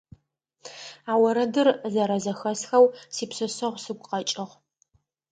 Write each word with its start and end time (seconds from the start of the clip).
А 1.11 1.13
орэдыр 1.27 1.67
зэрэзэхэсхэу 1.93 2.85
сипшъэшъэгъу 3.15 3.81
сыгу 3.83 4.05
къэкӀыгъ. 4.09 4.53